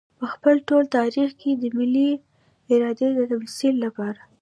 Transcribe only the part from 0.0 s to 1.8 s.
په خپل ټول تاريخ کې د